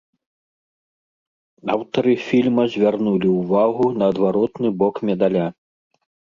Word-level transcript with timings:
Аўтары 1.75 2.11
фільма 2.29 2.63
звярнулі 2.77 3.29
ўвагу 3.39 3.85
на 4.01 4.05
адваротны 4.15 4.67
бок 4.83 4.95
медаля. 5.13 5.47